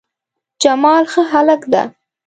جمال 0.61 1.03
ښه 1.11 1.21
هلک 1.31 1.61
ده 1.73 1.83